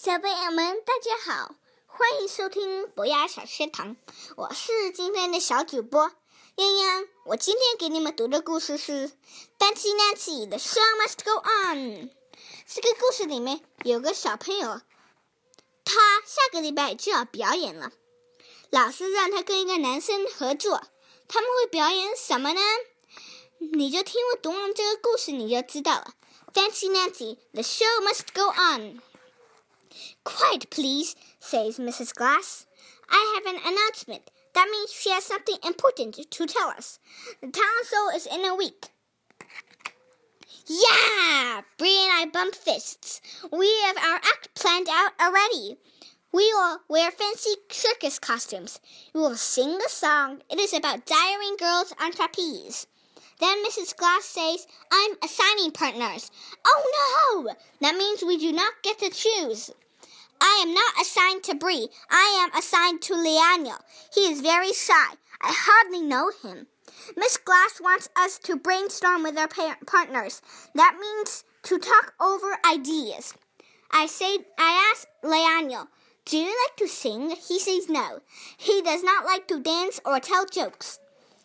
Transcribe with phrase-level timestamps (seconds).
[0.00, 3.96] 小朋友们，大家好，欢迎收听博雅小学堂，
[4.36, 6.12] 我是今天的小主播
[6.54, 7.08] 泱泱。
[7.24, 9.08] 我今天给你们读的故事是
[9.58, 12.10] 《Fancy Nancy》的 Show Must Go On。
[12.64, 14.80] 这个故事里面有个小朋友，
[15.84, 17.90] 他下个礼拜就要表演了，
[18.70, 20.80] 老师让他跟一个男生合作，
[21.26, 22.60] 他们会表演什么呢？
[23.72, 26.14] 你就听我读完这个故事，你就知道了。
[26.54, 29.02] Fancy Nancy，The Show Must Go On。
[30.24, 32.14] Quiet, please, says Mrs.
[32.14, 32.66] Glass.
[33.10, 34.30] I have an announcement.
[34.54, 36.98] That means she has something important to tell us.
[37.40, 37.52] The
[37.88, 38.88] show is in a week.
[40.66, 41.62] Yeah!
[41.78, 43.20] Bree and I bump fists.
[43.50, 45.78] We have our act planned out already.
[46.30, 48.80] We will wear fancy circus costumes.
[49.14, 50.42] We will sing the song.
[50.50, 52.86] It is about diring girls on trapeze.
[53.40, 53.96] Then Mrs.
[53.96, 56.30] Glass says, I'm assigning partners.
[56.66, 57.54] Oh no!
[57.80, 59.70] That means we do not get to choose.
[60.40, 61.88] I am not assigned to Bree.
[62.10, 63.78] I am assigned to Lionel.
[64.14, 65.14] He is very shy.
[65.40, 66.66] I hardly know him.
[67.16, 70.42] Miss Glass wants us to brainstorm with our partners.
[70.74, 73.34] That means to talk over ideas.
[73.90, 75.88] I say, I ask Lionel,
[76.24, 77.30] do you like to sing?
[77.30, 78.20] He says no.
[78.56, 80.98] He does not like to dance or tell jokes.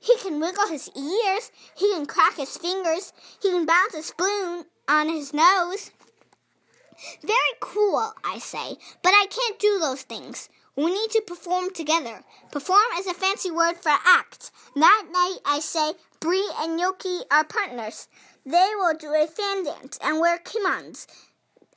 [0.00, 1.50] He can wiggle his ears.
[1.76, 3.12] He can crack his fingers.
[3.42, 5.90] He can bounce a spoon on his nose.
[7.22, 10.48] Very cool, I say, but I can't do those things.
[10.76, 12.22] We need to perform together.
[12.52, 14.50] Perform is a fancy word for act.
[14.76, 18.08] That night, I say, Bree and Yoko are partners.
[18.44, 21.06] They will do a fan dance and wear kimons.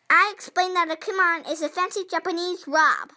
[0.09, 3.13] I explain that a kimon is a fancy Japanese robe.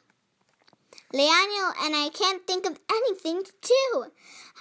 [1.13, 4.07] Lionel and I can't think of anything to do.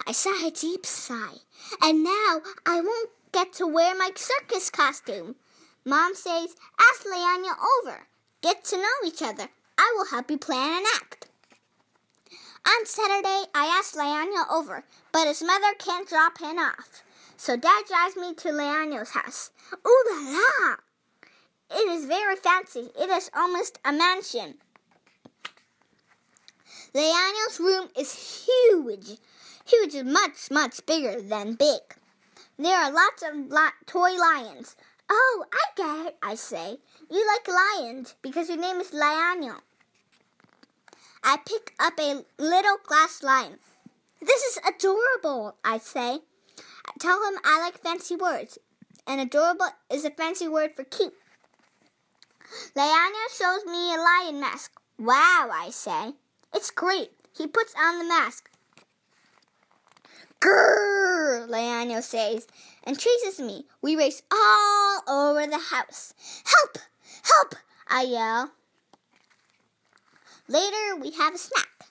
[0.06, 1.38] I sigh a deep sigh.
[1.82, 5.36] And now I won't get to wear my circus costume.
[5.84, 8.06] Mom says, ask Lionel over.
[8.42, 9.48] Get to know each other.
[9.76, 11.28] I will help you plan an act.
[12.66, 17.02] On Saturday, I asked Lionel over, but his mother can't drop him off.
[17.36, 19.50] So Dad drives me to Lionel's house.
[19.86, 20.76] Ooh la la!
[21.70, 22.90] It is very fancy.
[22.98, 24.54] It is almost a mansion.
[26.94, 29.18] Lionel's room is huge.
[29.66, 31.80] Huge is much, much bigger than big.
[32.58, 33.50] There are lots of
[33.86, 34.76] toy lions.
[35.10, 36.78] Oh, I get it, I say.
[37.10, 39.60] You like lions because your name is Lionel.
[41.22, 43.58] I pick up a little glass lion.
[44.20, 46.20] This is adorable, I say.
[46.86, 48.58] I tell him I like fancy words,
[49.06, 51.14] and adorable is a fancy word for cute.
[52.76, 54.72] Lionel shows me a lion mask.
[54.98, 56.12] Wow, I say.
[56.54, 57.10] It's great.
[57.36, 58.48] He puts on the mask.
[60.44, 62.46] Grrr, Lionel says,
[62.82, 63.64] and chases me.
[63.80, 66.12] We race all over the house.
[66.44, 66.76] Help!
[67.22, 67.54] Help!
[67.88, 68.50] I yell.
[70.46, 71.86] Later, we have a snack.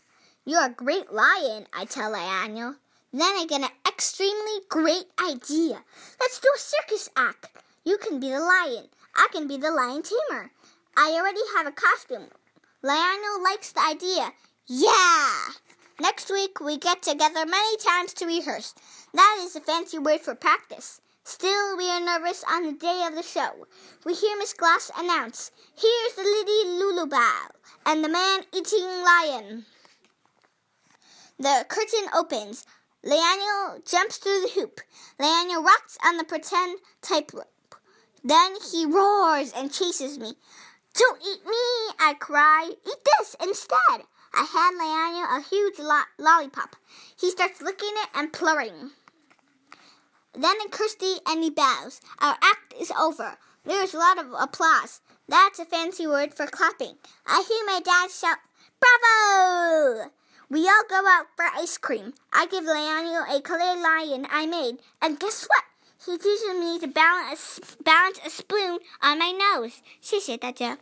[0.45, 2.75] You're a great lion, I tell Lionel.
[3.11, 5.83] Then I get an extremely great idea.
[6.19, 7.47] Let's do a circus act.
[7.83, 8.85] You can be the lion.
[9.15, 10.51] I can be the lion tamer.
[10.95, 12.27] I already have a costume.
[12.83, 14.31] Lionel likes the idea.
[14.67, 15.52] Yeah!
[16.13, 18.75] Next week, we get together many times to rehearse.
[19.16, 21.01] That is a fancy word for practice.
[21.24, 23.66] Still, we are nervous on the day of the show.
[24.06, 27.50] We hear Miss Glass announce, Here's the lady Lulubelle
[27.88, 29.66] and the man eating lion.
[31.40, 32.68] The curtain opens.
[33.03, 34.81] Lionel jumps through the hoop.
[35.18, 37.75] Lionel rocks on the pretend tightrope.
[38.24, 40.34] Then he roars and chases me.
[40.94, 42.69] Don't eat me, I cry.
[42.69, 44.06] Eat this instead.
[44.33, 46.75] I hand Lionel a huge lo lollipop.
[47.19, 48.91] He starts licking it and purring.
[50.33, 52.01] Then Kirsty and he bows.
[52.19, 53.38] Our act is over.
[53.63, 55.01] There's a lot of applause.
[55.27, 56.95] That's a fancy word for clapping.
[57.25, 58.39] I hear my dad shout,
[58.79, 60.11] Bravo!
[60.50, 62.13] We all go out for ice cream.
[62.33, 64.79] I give Lionel a clay lion I made.
[65.01, 65.63] And guess what?
[66.05, 69.81] He teaches me to balance, balance a spoon on my nose.
[70.01, 70.77] 谢谢大家。